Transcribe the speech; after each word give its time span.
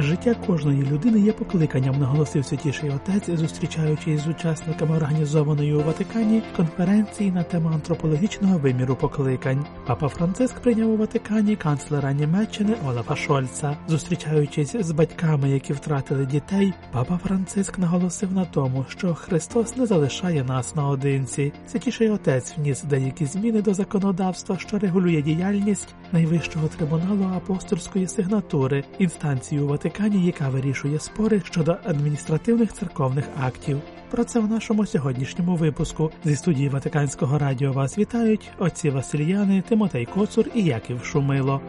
Життя 0.00 0.34
кожної 0.46 0.82
людини 0.82 1.20
є 1.20 1.32
покликанням, 1.32 1.98
наголосив 1.98 2.44
святіший 2.44 2.90
отець, 2.90 3.38
зустрічаючись 3.38 4.20
з 4.20 4.26
учасниками 4.26 4.96
організованої 4.96 5.74
у 5.74 5.82
Ватикані 5.82 6.42
конференції 6.56 7.32
на 7.32 7.42
тему 7.42 7.70
антропологічного 7.74 8.58
виміру 8.58 8.96
покликань. 8.96 9.66
Папа 9.86 10.08
Франциск 10.08 10.60
прийняв 10.60 10.90
у 10.90 10.96
Ватикані 10.96 11.56
канцлера 11.56 12.12
Німеччини 12.12 12.74
Олафа 12.88 13.16
Шольца. 13.16 13.76
Зустрічаючись 13.88 14.76
з 14.76 14.90
батьками, 14.90 15.50
які 15.50 15.72
втратили 15.72 16.26
дітей, 16.26 16.72
папа 16.92 17.20
Франциск 17.24 17.78
наголосив 17.78 18.32
на 18.32 18.44
тому, 18.44 18.84
що 18.88 19.14
Христос 19.14 19.76
не 19.76 19.86
залишає 19.86 20.44
нас 20.44 20.74
наодинці. 20.76 21.52
Святіший 21.68 22.10
отець 22.10 22.54
вніс 22.56 22.82
деякі 22.82 23.26
зміни 23.26 23.62
до 23.62 23.74
законодавства, 23.74 24.58
що 24.58 24.78
регулює 24.78 25.22
діяльність 25.22 25.94
найвищого 26.12 26.68
трибуналу 26.68 27.24
апостольської 27.36 28.06
сигнатури, 28.06 28.84
інстанції 28.98 29.60
у 29.60 29.66
Ватикані. 29.66 29.89
Ватикані, 29.90 30.26
яка 30.26 30.48
вирішує 30.48 30.98
спори 30.98 31.42
щодо 31.44 31.76
адміністративних 31.84 32.72
церковних 32.72 33.24
актів. 33.40 33.80
Про 34.10 34.24
це 34.24 34.40
в 34.40 34.50
нашому 34.50 34.86
сьогоднішньому 34.86 35.56
випуску 35.56 36.10
зі 36.24 36.36
студії 36.36 36.68
Ватиканського 36.68 37.38
радіо 37.38 37.72
вас 37.72 37.98
вітають 37.98 38.50
отці 38.58 38.90
Васильяни, 38.90 39.62
Тимотей 39.68 40.06
Коцур 40.06 40.46
і 40.54 40.62
Яків 40.62 41.04
Шумило. 41.04 41.60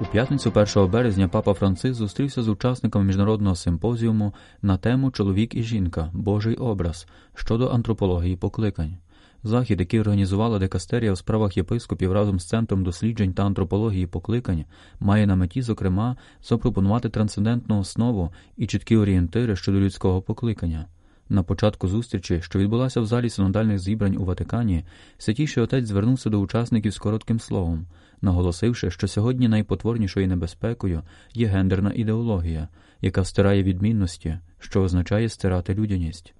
У 0.00 0.04
п'ятницю 0.04 0.52
1 0.76 0.90
березня 0.90 1.28
папа 1.28 1.54
Франциск 1.54 1.94
зустрівся 1.94 2.42
з 2.42 2.48
учасниками 2.48 3.04
міжнародного 3.04 3.56
симпозіуму 3.56 4.34
на 4.62 4.76
тему 4.76 5.10
Чоловік 5.10 5.54
і 5.54 5.62
жінка 5.62 6.10
Божий 6.12 6.56
образ 6.56 7.06
щодо 7.34 7.68
антропології 7.68 8.36
покликань. 8.36 8.96
Захід, 9.44 9.80
який 9.80 10.00
організувала 10.00 10.58
Декастерія 10.58 11.12
у 11.12 11.16
справах 11.16 11.56
єпископів 11.56 12.12
разом 12.12 12.40
з 12.40 12.48
Центром 12.48 12.84
досліджень 12.84 13.34
та 13.34 13.44
антропології 13.44 14.06
покликань, 14.06 14.64
має 15.00 15.26
на 15.26 15.36
меті, 15.36 15.62
зокрема, 15.62 16.16
запропонувати 16.42 17.08
трансцендентну 17.08 17.78
основу 17.78 18.32
і 18.56 18.66
чіткі 18.66 18.96
орієнтири 18.96 19.56
щодо 19.56 19.80
людського 19.80 20.22
покликання. 20.22 20.86
На 21.28 21.42
початку 21.42 21.88
зустрічі, 21.88 22.40
що 22.42 22.58
відбулася 22.58 23.00
в 23.00 23.06
залі 23.06 23.30
синодальних 23.30 23.78
зібрань 23.78 24.16
у 24.16 24.24
Ватикані, 24.24 24.84
святіший 25.18 25.62
отець 25.62 25.86
звернувся 25.86 26.30
до 26.30 26.38
учасників 26.38 26.92
з 26.92 26.98
коротким 26.98 27.40
словом, 27.40 27.86
наголосивши, 28.20 28.90
що 28.90 29.08
сьогодні 29.08 29.48
найпотворнішою 29.48 30.28
небезпекою 30.28 31.02
є 31.34 31.46
гендерна 31.46 31.92
ідеологія, 31.94 32.68
яка 33.00 33.24
стирає 33.24 33.62
відмінності, 33.62 34.38
що 34.58 34.82
означає 34.82 35.28
стирати 35.28 35.74
людяність. 35.74 36.34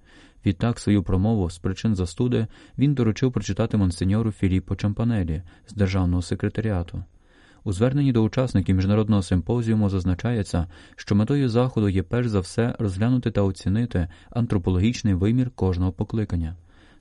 Відтак 0.45 0.79
свою 0.79 1.03
промову 1.03 1.49
з 1.49 1.57
причин 1.57 1.95
застуди 1.95 2.47
він 2.77 2.93
доручив 2.93 3.31
прочитати 3.31 3.77
монсеньору 3.77 4.31
Філіппо 4.31 4.75
Чампанелі 4.75 5.41
з 5.67 5.73
державного 5.73 6.21
секретаріату. 6.21 7.03
У 7.63 7.73
зверненні 7.73 8.11
до 8.11 8.23
учасників 8.23 8.75
міжнародного 8.75 9.21
симпозіуму 9.21 9.89
зазначається, 9.89 10.67
що 10.95 11.15
метою 11.15 11.49
заходу 11.49 11.89
є 11.89 12.03
перш 12.03 12.27
за 12.27 12.39
все 12.39 12.75
розглянути 12.79 13.31
та 13.31 13.41
оцінити 13.41 14.07
антропологічний 14.29 15.13
вимір 15.13 15.49
кожного 15.49 15.91
покликання. 15.91 16.55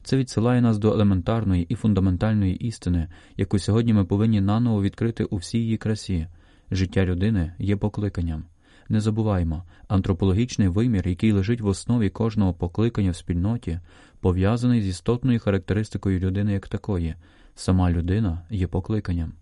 Це 0.05 0.17
відсилає 0.17 0.61
нас 0.61 0.79
до 0.79 0.93
елементарної 0.93 1.63
і 1.63 1.75
фундаментальної 1.75 2.57
істини, 2.57 3.09
яку 3.37 3.59
сьогодні 3.59 3.93
ми 3.93 4.05
повинні 4.05 4.41
наново 4.41 4.83
відкрити 4.83 5.25
у 5.25 5.37
всій 5.37 5.59
її 5.59 5.77
красі. 5.77 6.27
Життя 6.71 7.05
людини 7.05 7.53
є 7.59 7.77
покликанням. 7.77 8.45
Не 8.93 9.01
забуваймо, 9.01 9.63
антропологічний 9.89 10.69
вимір, 10.69 11.09
який 11.09 11.33
лежить 11.33 11.61
в 11.61 11.67
основі 11.67 12.11
кожного 12.11 12.55
покликання 12.55 13.11
в 13.11 13.17
спільноті, 13.17 13.81
пов'язаний 14.21 14.83
з 14.83 14.87
істотною 14.87 15.41
характеристикою 15.41 16.19
людини 16.19 16.53
як 16.53 16.69
такої. 16.69 17.15
Сама 17.55 17.91
людина 17.91 18.43
є 18.51 18.67
покликанням. 18.67 19.33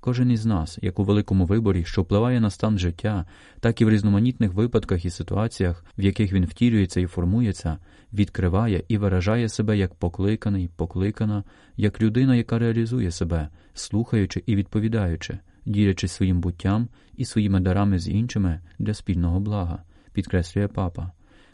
Кожен 0.00 0.30
із 0.30 0.46
нас, 0.46 0.78
як 0.82 0.98
у 0.98 1.04
великому 1.04 1.46
виборі, 1.46 1.84
що 1.84 2.02
впливає 2.02 2.40
на 2.40 2.50
стан 2.50 2.78
життя, 2.78 3.26
так 3.60 3.80
і 3.80 3.84
в 3.84 3.90
різноманітних 3.90 4.52
випадках 4.52 5.04
і 5.04 5.10
ситуаціях, 5.10 5.84
в 5.98 6.02
яких 6.02 6.32
він 6.32 6.44
втілюється 6.44 7.00
і 7.00 7.06
формується, 7.06 7.78
відкриває 8.12 8.84
і 8.88 8.98
виражає 8.98 9.48
себе 9.48 9.78
як 9.78 9.94
покликаний, 9.94 10.70
покликана, 10.76 11.44
як 11.76 12.02
людина, 12.02 12.36
яка 12.36 12.58
реалізує 12.58 13.10
себе, 13.10 13.48
слухаючи 13.74 14.42
і 14.46 14.56
відповідаючи 14.56 15.38
ділячись 15.66 16.12
своїм 16.12 16.40
буттям 16.40 16.88
і 17.16 17.24
своїми 17.24 17.60
дарами 17.60 17.98
з 17.98 18.08
іншими 18.08 18.60
для 18.78 18.94
спільного 18.94 19.40
блага, 19.40 19.82
підкреслює 20.12 20.68
папа. 20.68 21.12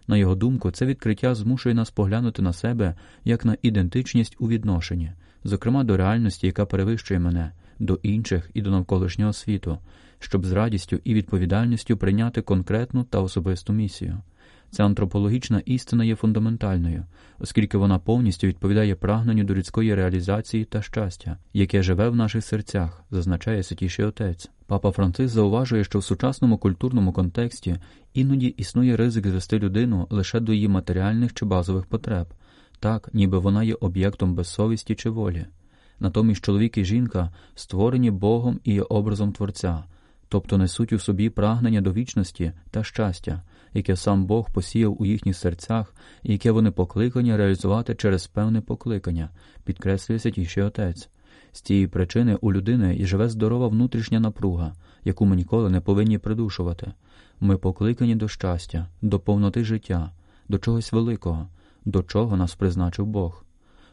На 0.08 0.16
його 0.16 0.34
думку, 0.34 0.70
це 0.70 0.86
відкриття 0.86 1.34
змушує 1.34 1.74
нас 1.74 1.90
поглянути 1.90 2.42
на 2.42 2.52
себе 2.52 2.94
як 3.24 3.44
на 3.44 3.56
ідентичність 3.62 4.36
у 4.38 4.48
відношенні, 4.48 5.12
зокрема 5.44 5.84
до 5.84 5.96
реальності, 5.96 6.46
яка 6.46 6.66
перевищує 6.66 7.20
мене, 7.20 7.52
до 7.78 7.94
інших 8.02 8.50
і 8.54 8.62
до 8.62 8.70
навколишнього 8.70 9.32
світу, 9.32 9.78
щоб 10.18 10.46
з 10.46 10.52
радістю 10.52 11.00
і 11.04 11.14
відповідальністю 11.14 11.96
прийняти 11.96 12.42
конкретну 12.42 13.04
та 13.04 13.20
особисту 13.20 13.72
місію. 13.72 14.22
Ця 14.76 14.84
антропологічна 14.84 15.62
істина 15.64 16.04
є 16.04 16.16
фундаментальною, 16.16 17.04
оскільки 17.38 17.78
вона 17.78 17.98
повністю 17.98 18.46
відповідає 18.46 18.94
прагненню 18.94 19.44
до 19.44 19.54
людської 19.54 19.94
реалізації 19.94 20.64
та 20.64 20.82
щастя, 20.82 21.38
яке 21.52 21.82
живе 21.82 22.08
в 22.08 22.16
наших 22.16 22.44
серцях, 22.44 23.04
зазначає 23.10 23.62
святіший 23.62 24.04
отець. 24.04 24.50
Папа 24.66 24.90
Франциск 24.90 25.34
зауважує, 25.34 25.84
що 25.84 25.98
в 25.98 26.04
сучасному 26.04 26.58
культурному 26.58 27.12
контексті 27.12 27.76
іноді 28.14 28.46
існує 28.46 28.96
ризик 28.96 29.26
звести 29.26 29.58
людину 29.58 30.06
лише 30.10 30.40
до 30.40 30.52
її 30.52 30.68
матеріальних 30.68 31.34
чи 31.34 31.44
базових 31.44 31.86
потреб, 31.86 32.26
так 32.80 33.10
ніби 33.12 33.38
вона 33.38 33.64
є 33.64 33.74
об'єктом 33.74 34.34
безсовісті 34.34 34.94
чи 34.94 35.10
волі. 35.10 35.46
Натомість 36.00 36.44
чоловік 36.44 36.78
і 36.78 36.84
жінка 36.84 37.32
створені 37.54 38.10
Богом 38.10 38.60
і 38.64 38.74
є 38.74 38.82
образом 38.82 39.32
Творця, 39.32 39.84
тобто 40.28 40.58
несуть 40.58 40.92
у 40.92 40.98
собі 40.98 41.30
прагнення 41.30 41.80
до 41.80 41.92
вічності 41.92 42.52
та 42.70 42.84
щастя 42.84 43.42
яке 43.76 43.96
сам 43.96 44.26
Бог 44.26 44.50
посіяв 44.50 45.02
у 45.02 45.06
їхніх 45.06 45.36
серцях, 45.36 45.94
і 46.22 46.32
яке 46.32 46.50
вони 46.50 46.70
покликані 46.70 47.36
реалізувати 47.36 47.94
через 47.94 48.26
певне 48.26 48.60
покликання, 48.60 49.30
підкреслює 49.64 50.18
святіший 50.18 50.62
отець. 50.62 51.08
З 51.52 51.60
цієї 51.60 51.86
причини 51.86 52.38
у 52.40 52.52
людини 52.52 52.96
і 52.98 53.06
живе 53.06 53.28
здорова 53.28 53.68
внутрішня 53.68 54.20
напруга, 54.20 54.72
яку 55.04 55.26
ми 55.26 55.36
ніколи 55.36 55.70
не 55.70 55.80
повинні 55.80 56.18
придушувати. 56.18 56.92
Ми 57.40 57.56
покликані 57.56 58.14
до 58.14 58.28
щастя, 58.28 58.86
до 59.02 59.20
повноти 59.20 59.64
життя, 59.64 60.10
до 60.48 60.58
чогось 60.58 60.92
великого, 60.92 61.48
до 61.84 62.02
чого 62.02 62.36
нас 62.36 62.54
призначив 62.54 63.06
Бог. 63.06 63.44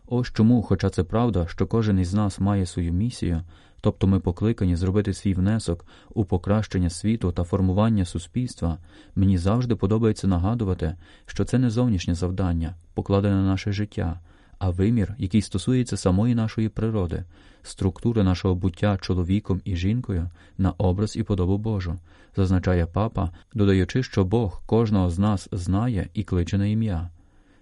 Ось 0.08 0.28
чому, 0.28 0.62
хоча 0.62 0.90
це 0.90 1.04
правда, 1.04 1.48
що 1.48 1.68
кожен 1.68 2.00
із 2.00 2.14
нас 2.14 2.40
має 2.40 2.66
свою 2.66 2.94
місію, 2.94 3.42
тобто 3.84 4.08
ми 4.08 4.20
покликані 4.20 4.76
зробити 4.76 5.14
свій 5.14 5.34
внесок 5.34 5.86
у 6.14 6.26
покращення 6.26 6.90
світу 6.90 7.32
та 7.32 7.44
формування 7.44 8.06
суспільства, 8.06 8.78
мені 9.16 9.38
завжди 9.38 9.76
подобається 9.76 10.28
нагадувати, 10.28 10.96
що 11.26 11.46
це 11.46 11.60
не 11.60 11.70
зовнішнє 11.70 12.16
завдання, 12.16 12.76
покладене 12.94 13.36
на 13.36 13.44
наше 13.44 13.72
життя, 13.72 14.20
а 14.60 14.70
вимір, 14.70 15.16
який 15.18 15.42
стосується 15.42 15.98
самої 15.98 16.36
нашої 16.36 16.70
природи, 16.70 17.24
структури 17.64 18.24
нашого 18.24 18.56
буття 18.56 18.98
чоловіком 19.02 19.62
і 19.66 19.76
жінкою 19.76 20.30
на 20.58 20.72
образ 20.72 21.16
і 21.16 21.24
подобу 21.24 21.58
Божу, 21.58 21.96
зазначає 22.36 22.86
папа, 22.86 23.30
додаючи, 23.54 24.04
що 24.04 24.26
Бог 24.26 24.62
кожного 24.66 25.10
з 25.10 25.20
нас 25.20 25.50
знає 25.52 26.08
і 26.14 26.24
кличе 26.24 26.58
на 26.58 26.66
ім'я. 26.66 27.10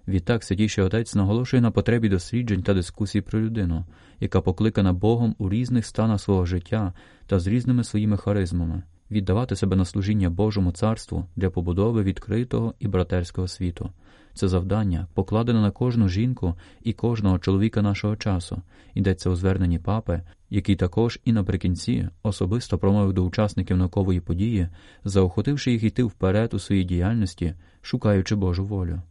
Відтак 0.07 0.43
святіший 0.43 0.83
отець 0.83 1.15
наголошує 1.15 1.61
на 1.61 1.71
потребі 1.71 2.09
досліджень 2.09 2.63
та 2.63 2.73
дискусій 2.73 3.21
про 3.21 3.41
людину, 3.41 3.85
яка 4.19 4.41
покликана 4.41 4.93
Богом 4.93 5.35
у 5.37 5.49
різних 5.49 5.85
станах 5.85 6.21
свого 6.21 6.45
життя 6.45 6.93
та 7.27 7.39
з 7.39 7.47
різними 7.47 7.83
своїми 7.83 8.17
харизмами, 8.17 8.83
віддавати 9.11 9.55
себе 9.55 9.75
на 9.75 9.85
служіння 9.85 10.29
Божому 10.29 10.71
царству 10.71 11.25
для 11.35 11.49
побудови 11.49 12.03
відкритого 12.03 12.73
і 12.79 12.87
братерського 12.87 13.47
світу. 13.47 13.89
Це 14.33 14.47
завдання 14.47 15.07
покладене 15.13 15.61
на 15.61 15.71
кожну 15.71 16.09
жінку 16.09 16.55
і 16.83 16.93
кожного 16.93 17.39
чоловіка 17.39 17.81
нашого 17.81 18.15
часу, 18.15 18.61
йдеться 18.93 19.29
у 19.29 19.35
зверненні 19.35 19.79
папи, 19.79 20.21
який 20.49 20.75
також 20.75 21.19
і 21.25 21.31
наприкінці 21.33 22.09
особисто 22.23 22.77
промовив 22.77 23.13
до 23.13 23.23
учасників 23.23 23.77
наукової 23.77 24.21
події, 24.21 24.67
заохотивши 25.03 25.71
їх 25.71 25.83
йти 25.83 26.03
вперед 26.03 26.53
у 26.53 26.59
своїй 26.59 26.83
діяльності, 26.83 27.55
шукаючи 27.81 28.35
Божу 28.35 28.65
волю. 28.65 29.01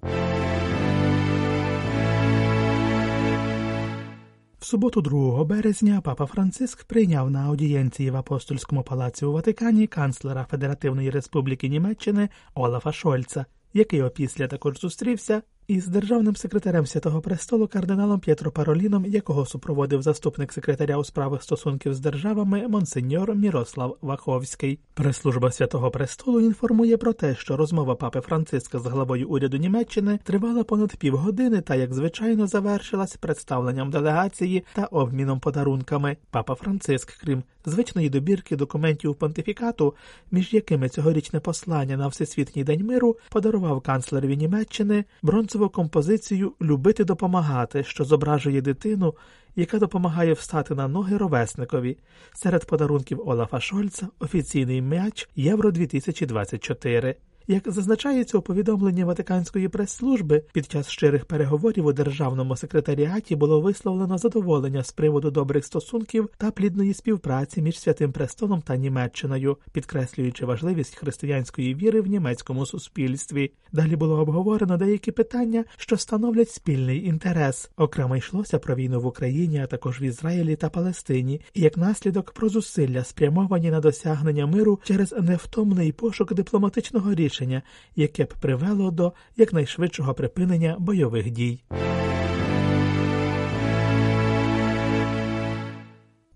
Суботу, 4.70 5.00
2 5.00 5.44
березня, 5.44 6.00
папа 6.00 6.26
Франциск 6.26 6.84
прийняв 6.84 7.30
на 7.30 7.46
аудієнції 7.46 8.10
в 8.10 8.16
апостольському 8.16 8.82
палаці 8.82 9.24
у 9.24 9.32
Ватикані 9.32 9.86
канцлера 9.86 10.46
Федеративної 10.50 11.10
Республіки 11.10 11.68
Німеччини 11.68 12.28
Олафа 12.54 12.92
Шольца, 12.92 13.46
який 13.74 14.02
опісля 14.02 14.46
також 14.46 14.80
зустрівся 14.80 15.42
із 15.70 15.86
державним 15.86 16.36
секретарем 16.36 16.86
Святого 16.86 17.20
Престолу 17.20 17.68
кардиналом 17.68 18.20
П'єтро 18.20 18.50
Пароліном, 18.50 19.04
якого 19.06 19.46
супроводив 19.46 20.02
заступник 20.02 20.52
секретаря 20.52 20.96
у 20.96 21.04
справах 21.04 21.42
стосунків 21.42 21.94
з 21.94 22.00
державами 22.00 22.68
монсеньор 22.68 23.34
Мірослав 23.34 23.96
Ваховський. 24.02 24.78
Прес-служба 24.94 25.52
Святого 25.52 25.90
Престолу 25.90 26.40
інформує 26.40 26.96
про 26.96 27.12
те, 27.12 27.34
що 27.34 27.56
розмова 27.56 27.94
папи 27.94 28.20
Франциска 28.20 28.78
з 28.78 28.86
главою 28.86 29.28
уряду 29.28 29.56
Німеччини 29.56 30.18
тривала 30.24 30.64
понад 30.64 30.96
півгодини 30.96 31.60
та, 31.60 31.74
як 31.74 31.94
звичайно, 31.94 32.46
завершилась 32.46 33.16
представленням 33.16 33.90
делегації 33.90 34.64
та 34.74 34.84
обміном 34.84 35.40
подарунками. 35.40 36.16
Папа 36.30 36.54
Франциск, 36.54 37.18
крім 37.20 37.42
звичної 37.64 38.10
добірки 38.10 38.56
документів 38.56 39.14
понтифікату, 39.14 39.94
між 40.30 40.54
якими 40.54 40.88
цьогорічне 40.88 41.40
послання 41.40 41.96
на 41.96 42.08
Всесвітній 42.08 42.64
день 42.64 42.86
миру 42.86 43.16
подарував 43.30 43.80
канцлерові 43.80 44.36
Німеччини 44.36 45.04
бронзову 45.22 45.59
композицію 45.68 46.52
Любити 46.62 47.04
допомагати, 47.04 47.84
що 47.84 48.04
зображує 48.04 48.60
дитину, 48.60 49.14
яка 49.56 49.78
допомагає 49.78 50.32
встати 50.32 50.74
на 50.74 50.88
ноги 50.88 51.16
ровесникові. 51.16 51.98
Серед 52.34 52.64
подарунків 52.66 53.28
Олафа 53.28 53.60
Шольца 53.60 54.08
офіційний 54.18 54.82
м'яч 54.82 55.28
Євро 55.36 55.70
2024 55.70 57.14
як 57.48 57.72
зазначається 57.72 58.38
у 58.38 58.42
повідомленні 58.42 59.04
Ватиканської 59.04 59.68
прес-служби, 59.68 60.42
під 60.52 60.70
час 60.70 60.88
щирих 60.88 61.24
переговорів 61.24 61.86
у 61.86 61.92
державному 61.92 62.56
секретаріаті 62.56 63.36
було 63.36 63.60
висловлено 63.60 64.18
задоволення 64.18 64.84
з 64.84 64.92
приводу 64.92 65.30
добрих 65.30 65.64
стосунків 65.64 66.28
та 66.38 66.50
плідної 66.50 66.94
співпраці 66.94 67.62
між 67.62 67.80
святим 67.80 68.12
престолом 68.12 68.62
та 68.62 68.76
Німеччиною, 68.76 69.56
підкреслюючи 69.72 70.46
важливість 70.46 70.96
християнської 70.96 71.74
віри 71.74 72.00
в 72.00 72.06
німецькому 72.06 72.66
суспільстві. 72.66 73.52
Далі 73.72 73.96
було 73.96 74.20
обговорено 74.20 74.76
деякі 74.76 75.10
питання, 75.12 75.64
що 75.76 75.96
становлять 75.96 76.50
спільний 76.50 77.06
інтерес. 77.06 77.70
Окремо 77.76 78.16
йшлося 78.16 78.58
про 78.58 78.74
війну 78.74 79.00
в 79.00 79.06
Україні, 79.06 79.58
а 79.58 79.66
також 79.66 80.00
в 80.00 80.02
Ізраїлі 80.02 80.56
та 80.56 80.68
Палестині, 80.68 81.40
і 81.54 81.60
як 81.60 81.76
наслідок 81.76 82.32
про 82.32 82.48
зусилля 82.48 83.04
спрямовані 83.04 83.70
на 83.70 83.80
досягнення 83.80 84.46
миру 84.46 84.80
через 84.84 85.14
невтомний 85.20 85.92
пошук 85.92 86.34
дипломатичного 86.34 87.14
рішення 87.14 87.29
рішення, 87.30 87.62
яке 87.96 88.24
б 88.24 88.34
привело 88.40 88.90
до 88.90 89.12
якнайшвидшого 89.36 90.14
припинення 90.14 90.76
бойових 90.78 91.30
дій. 91.30 91.62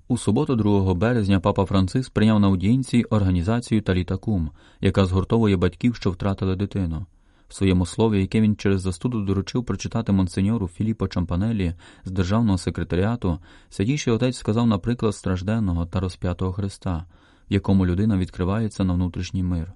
У 0.09 0.19
суботу, 0.19 0.57
2 0.57 0.95
березня, 0.95 1.41
папа 1.41 1.65
Франциск 1.65 2.13
прийняв 2.13 2.41
на 2.41 2.47
аудієнції 2.47 3.05
організацію 3.05 3.83
Талітакум, 3.83 4.51
яка 4.81 5.07
згуртовує 5.07 5.57
батьків, 5.57 5.97
що 5.97 6.11
втратили 6.11 6.57
дитину. 6.57 7.07
В 7.49 7.55
своєму 7.55 7.87
слові, 7.87 8.21
яке 8.21 8.41
він 8.41 8.57
через 8.57 8.81
застуду 8.81 9.21
доручив 9.21 9.65
прочитати 9.65 10.13
монсеньору 10.13 10.69
Філіппо 10.69 11.09
Чампанелі 11.09 11.75
з 12.05 12.11
державного 12.11 12.59
секретаріату, 12.59 13.39
святійший 13.69 14.13
отець 14.13 14.37
сказав 14.37 14.67
наприклад 14.67 15.15
стражденного 15.15 15.87
та 15.87 16.01
розп'ятого 16.01 16.53
Христа, 16.53 17.05
в 17.51 17.53
якому 17.53 17.87
людина 17.87 18.19
відкривається 18.19 18.85
на 18.85 18.93
внутрішній 18.95 19.43
мир. 19.43 19.73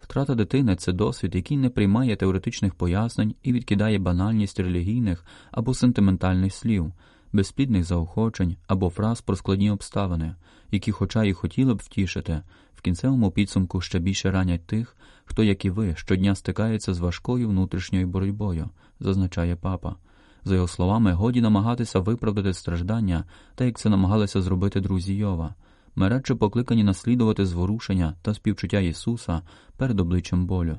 Втрата 0.00 0.34
дитини 0.34 0.76
це 0.76 0.92
досвід, 0.92 1.34
який 1.34 1.56
не 1.56 1.70
приймає 1.70 2.16
теоретичних 2.16 2.74
пояснень 2.74 3.34
і 3.42 3.52
відкидає 3.52 3.98
банальність 3.98 4.60
релігійних 4.60 5.24
або 5.50 5.74
сентиментальних 5.74 6.54
слів, 6.54 6.92
безплідних 7.32 7.84
заохочень 7.84 8.56
або 8.66 8.90
фраз 8.90 9.20
про 9.20 9.36
складні 9.36 9.70
обставини, 9.70 10.34
які, 10.70 10.92
хоча 10.92 11.24
й 11.24 11.32
хотіли 11.32 11.74
б 11.74 11.78
втішити, 11.78 12.42
в 12.74 12.80
кінцевому 12.80 13.30
підсумку 13.30 13.80
ще 13.80 13.98
більше 13.98 14.30
ранять 14.30 14.66
тих, 14.66 14.96
хто, 15.24 15.42
як 15.42 15.64
і 15.64 15.70
ви, 15.70 15.94
щодня 15.96 16.34
стикається 16.34 16.94
з 16.94 16.98
важкою 16.98 17.48
внутрішньою 17.48 18.06
боротьбою, 18.06 18.70
зазначає 19.00 19.56
папа. 19.56 19.96
За 20.44 20.54
його 20.54 20.68
словами, 20.68 21.12
годі 21.12 21.40
намагатися 21.40 22.00
виправдати 22.00 22.54
страждання, 22.54 23.24
так 23.54 23.66
як 23.66 23.78
це 23.78 23.88
намагалися 23.88 24.42
зробити 24.42 24.80
друзі 24.80 25.14
Йова. 25.14 25.54
Ми 25.94 26.08
радше 26.08 26.34
покликані 26.34 26.84
наслідувати 26.84 27.46
зворушення 27.46 28.14
та 28.22 28.34
співчуття 28.34 28.80
Ісуса 28.80 29.42
перед 29.76 30.00
обличчям 30.00 30.46
болю. 30.46 30.78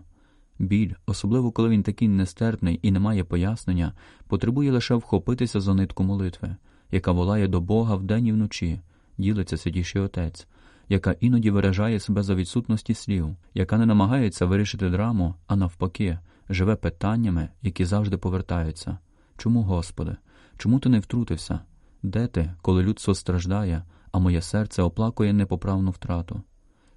Біль, 0.59 0.93
особливо 1.05 1.51
коли 1.51 1.69
він 1.69 1.83
такий 1.83 2.07
нестерпний 2.07 2.79
і 2.81 2.91
не 2.91 2.99
має 2.99 3.23
пояснення, 3.23 3.93
потребує 4.27 4.71
лише 4.71 4.95
вхопитися 4.95 5.61
за 5.61 5.73
нитку 5.73 6.03
молитви, 6.03 6.55
яка 6.91 7.11
волає 7.11 7.47
до 7.47 7.61
Бога 7.61 7.95
вдень 7.95 8.27
і 8.27 8.31
вночі, 8.31 8.81
ділиться 9.17 9.57
святіший 9.57 10.01
Отець, 10.01 10.47
яка 10.89 11.15
іноді 11.19 11.51
виражає 11.51 11.99
себе 11.99 12.23
за 12.23 12.35
відсутності 12.35 12.93
слів, 12.93 13.35
яка 13.53 13.77
не 13.77 13.85
намагається 13.85 14.45
вирішити 14.45 14.89
драму, 14.89 15.35
а 15.47 15.55
навпаки, 15.55 16.19
живе 16.49 16.75
питаннями, 16.75 17.49
які 17.61 17.85
завжди 17.85 18.17
повертаються. 18.17 18.97
Чому, 19.37 19.61
Господи? 19.61 20.15
Чому 20.57 20.79
ти 20.79 20.89
не 20.89 20.99
втрутився? 20.99 21.59
Де 22.03 22.27
ти, 22.27 22.53
коли 22.61 22.83
людство 22.83 23.15
страждає? 23.15 23.83
А 24.11 24.19
моє 24.19 24.41
серце 24.41 24.83
оплакує 24.83 25.33
непоправну 25.33 25.91
втрату. 25.91 26.41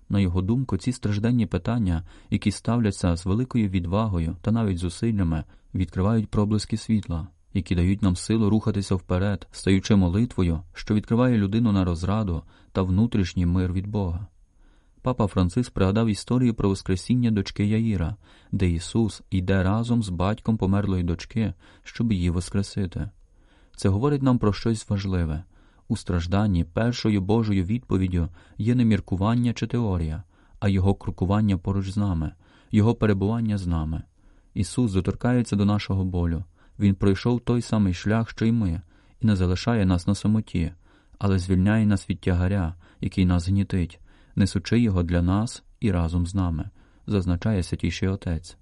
На 0.08 0.20
його 0.20 0.42
думку, 0.42 0.76
ці 0.76 0.92
стражденні 0.92 1.46
питання, 1.46 2.02
які 2.30 2.50
ставляться 2.50 3.16
з 3.16 3.26
великою 3.26 3.68
відвагою 3.68 4.36
та 4.42 4.52
навіть 4.52 4.78
зусиллями, 4.78 5.44
відкривають 5.74 6.28
проблиски 6.28 6.76
світла, 6.76 7.28
які 7.54 7.74
дають 7.74 8.02
нам 8.02 8.16
силу 8.16 8.50
рухатися 8.50 8.94
вперед, 8.94 9.48
стаючи 9.52 9.96
молитвою, 9.96 10.60
що 10.72 10.94
відкриває 10.94 11.38
людину 11.38 11.72
на 11.72 11.84
розраду 11.84 12.42
та 12.72 12.82
внутрішній 12.82 13.46
мир 13.46 13.72
від 13.72 13.86
Бога. 13.86 14.26
Папа 15.02 15.26
Франциск 15.26 15.72
пригадав 15.72 16.08
історію 16.08 16.54
про 16.54 16.68
Воскресіння 16.68 17.30
дочки 17.30 17.66
Яїра, 17.66 18.16
де 18.52 18.70
Ісус 18.70 19.22
йде 19.30 19.62
разом 19.62 20.02
з 20.02 20.08
батьком 20.08 20.56
померлої 20.56 21.02
дочки, 21.02 21.54
щоб 21.82 22.12
її 22.12 22.30
воскресити. 22.30 23.10
Це 23.76 23.88
говорить 23.88 24.22
нам 24.22 24.38
про 24.38 24.52
щось 24.52 24.88
важливе. 24.88 25.44
У 25.88 25.96
стражданні 25.96 26.64
першою 26.64 27.20
Божою 27.20 27.64
відповіддю 27.64 28.28
є 28.58 28.74
не 28.74 28.84
міркування 28.84 29.52
чи 29.52 29.66
теорія, 29.66 30.22
а 30.60 30.68
Його 30.68 30.94
крокування 30.94 31.58
поруч 31.58 31.90
з 31.90 31.96
нами, 31.96 32.32
Його 32.70 32.94
перебування 32.94 33.58
з 33.58 33.66
нами. 33.66 34.02
Ісус 34.54 34.92
доторкається 34.92 35.56
до 35.56 35.64
нашого 35.64 36.04
болю. 36.04 36.44
Він 36.78 36.94
пройшов 36.94 37.40
той 37.40 37.62
самий 37.62 37.94
шлях, 37.94 38.30
що 38.30 38.44
й 38.44 38.52
ми, 38.52 38.82
і 39.20 39.26
не 39.26 39.36
залишає 39.36 39.86
нас 39.86 40.06
на 40.06 40.14
самоті, 40.14 40.72
але 41.18 41.38
звільняє 41.38 41.86
нас 41.86 42.10
від 42.10 42.20
тягаря, 42.20 42.74
який 43.00 43.26
нас 43.26 43.48
гнітить, 43.48 44.00
несучи 44.36 44.80
його 44.80 45.02
для 45.02 45.22
нас 45.22 45.62
і 45.80 45.92
разом 45.92 46.26
з 46.26 46.34
нами, 46.34 46.70
зазначає 47.06 47.62
святіший 47.62 48.08
Отець. 48.08 48.56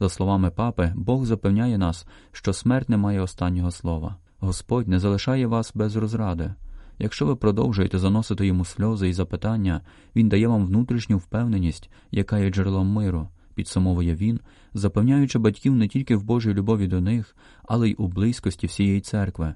За 0.00 0.08
словами 0.08 0.50
папи, 0.50 0.92
Бог 0.96 1.24
запевняє 1.24 1.78
нас, 1.78 2.06
що 2.32 2.52
смерть 2.52 2.88
не 2.88 2.96
має 2.96 3.20
останнього 3.20 3.70
слова. 3.70 4.16
Господь 4.40 4.88
не 4.88 5.00
залишає 5.00 5.46
вас 5.46 5.72
без 5.74 5.96
розради. 5.96 6.54
Якщо 6.98 7.26
ви 7.26 7.36
продовжуєте 7.36 7.98
заносити 7.98 8.46
йому 8.46 8.64
сльози 8.64 9.08
і 9.08 9.12
запитання, 9.12 9.80
він 10.16 10.28
дає 10.28 10.48
вам 10.48 10.66
внутрішню 10.66 11.18
впевненість, 11.18 11.90
яка 12.10 12.38
є 12.38 12.50
джерелом 12.50 12.86
миру, 12.86 13.28
підсумовує 13.54 14.14
він, 14.14 14.40
запевняючи 14.74 15.38
батьків 15.38 15.76
не 15.76 15.88
тільки 15.88 16.16
в 16.16 16.22
Божій 16.22 16.54
любові 16.54 16.86
до 16.86 17.00
них, 17.00 17.36
але 17.64 17.88
й 17.88 17.96
у 17.98 18.08
близькості 18.08 18.66
всієї 18.66 19.00
церкви. 19.00 19.54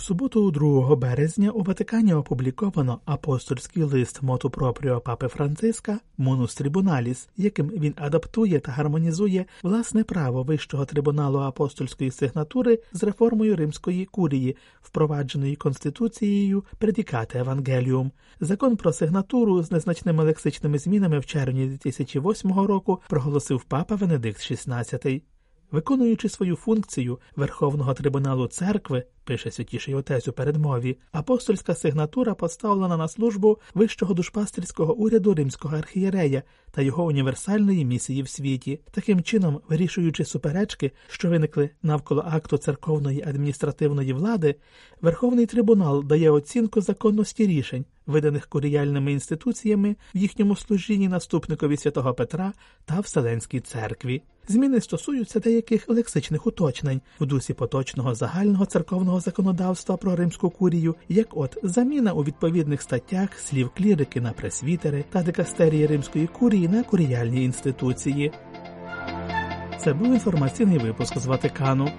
У 0.00 0.02
суботу, 0.02 0.50
2 0.50 0.96
березня, 0.96 1.50
у 1.50 1.62
Ватикані 1.62 2.14
опубліковано 2.14 3.00
апостольський 3.04 3.82
лист 3.82 4.22
моту 4.22 4.50
пропріо 4.50 5.00
папи 5.00 5.28
Франциска 5.28 5.98
Монус 6.18 6.54
Трибуналіс, 6.54 7.28
яким 7.36 7.66
він 7.68 7.94
адаптує 7.96 8.60
та 8.60 8.72
гармонізує 8.72 9.44
власне 9.62 10.04
право 10.04 10.42
Вищого 10.42 10.84
трибуналу 10.84 11.38
апостольської 11.38 12.10
сигнатури 12.10 12.78
з 12.92 13.02
реформою 13.02 13.56
римської 13.56 14.04
курії, 14.04 14.56
впровадженої 14.82 15.56
конституцією 15.56 16.64
Предікати 16.78 17.38
Евангеліум. 17.38 18.12
Закон 18.40 18.76
про 18.76 18.92
сигнатуру 18.92 19.62
з 19.62 19.70
незначними 19.70 20.24
лексичними 20.24 20.78
змінами 20.78 21.18
в 21.18 21.26
червні 21.26 21.66
2008 21.66 22.52
року 22.52 23.00
проголосив 23.08 23.64
папа 23.64 23.94
Венедикт 23.94 24.40
XVI. 24.40 25.22
Виконуючи 25.70 26.28
свою 26.28 26.56
функцію 26.56 27.18
Верховного 27.36 27.94
трибуналу 27.94 28.46
церкви, 28.46 29.04
пише 29.24 29.50
святіший 29.50 29.94
отець 29.94 30.28
у 30.28 30.32
передмові, 30.32 30.98
апостольська 31.12 31.74
сигнатура 31.74 32.34
поставлена 32.34 32.96
на 32.96 33.08
службу 33.08 33.58
вищого 33.74 34.14
душпастерського 34.14 34.94
уряду 34.94 35.34
римського 35.34 35.76
архієрея 35.76 36.42
та 36.70 36.82
його 36.82 37.04
універсальної 37.04 37.84
місії 37.84 38.22
в 38.22 38.28
світі, 38.28 38.80
таким 38.90 39.22
чином 39.22 39.60
вирішуючи 39.68 40.24
суперечки, 40.24 40.92
що 41.08 41.28
виникли 41.28 41.70
навколо 41.82 42.24
акту 42.26 42.58
церковної 42.58 43.24
адміністративної 43.26 44.12
влади, 44.12 44.54
Верховний 45.00 45.46
трибунал 45.46 46.04
дає 46.04 46.30
оцінку 46.30 46.80
законності 46.80 47.46
рішень, 47.46 47.84
виданих 48.06 48.46
куріяльними 48.46 49.12
інституціями 49.12 49.96
в 50.14 50.18
їхньому 50.18 50.56
служінні 50.56 51.08
наступникові 51.08 51.76
святого 51.76 52.14
Петра 52.14 52.52
та 52.84 53.00
Вселенській 53.00 53.60
церкві. 53.60 54.22
Зміни 54.50 54.80
стосуються 54.80 55.40
деяких 55.40 55.88
лексичних 55.88 56.46
уточнень 56.46 57.00
в 57.20 57.26
дусі 57.26 57.54
поточного 57.54 58.14
загального 58.14 58.66
церковного 58.66 59.20
законодавства 59.20 59.96
про 59.96 60.16
римську 60.16 60.50
курію, 60.50 60.94
як 61.08 61.36
от 61.36 61.58
заміна 61.62 62.12
у 62.12 62.24
відповідних 62.24 62.82
статтях 62.82 63.38
слів 63.38 63.70
клірики 63.76 64.20
на 64.20 64.32
пресвітери 64.32 65.04
та 65.10 65.22
дикастерії 65.22 65.86
римської 65.86 66.26
курії 66.26 66.68
на 66.68 66.82
куріяльні 66.82 67.44
інституції. 67.44 68.32
Це 69.78 69.94
був 69.94 70.14
інформаційний 70.14 70.78
випуск 70.78 71.18
з 71.18 71.26
Ватикану. 71.26 71.90